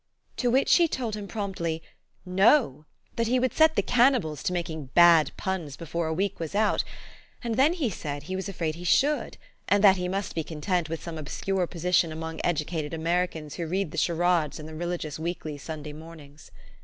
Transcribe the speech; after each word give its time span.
To 0.37 0.49
which 0.49 0.67
she 0.67 0.87
told 0.87 1.15
him 1.15 1.27
promptly, 1.27 1.83
No; 2.25 2.85
that 3.17 3.27
he 3.27 3.37
would 3.39 3.53
set 3.53 3.75
the 3.75 3.83
cannibals 3.83 4.41
to 4.41 4.51
making 4.51 4.85
bad 4.95 5.29
puns 5.37 5.77
before 5.77 6.07
a 6.07 6.13
week 6.13 6.39
was 6.39 6.55
out; 6.55 6.83
and 7.43 7.53
then 7.55 7.73
he 7.73 7.91
said 7.91 8.23
he 8.23 8.35
was 8.35 8.49
afraid 8.49 8.73
he 8.73 8.83
should, 8.83 9.37
and 9.67 9.83
that 9.83 9.97
he 9.97 10.07
must 10.07 10.33
be 10.33 10.43
content 10.43 10.89
with 10.89 11.03
some 11.03 11.19
obscure 11.19 11.67
position 11.67 12.11
among 12.11 12.39
edu 12.39 12.65
cated 12.65 12.93
Americans 12.93 13.53
who 13.57 13.67
read 13.67 13.91
the 13.91 13.95
charades 13.99 14.59
in 14.59 14.65
the 14.65 14.73
reli 14.73 14.97
gious 14.97 15.19
weeklies 15.19 15.61
Sunday 15.61 15.93
mornings. 15.93 16.49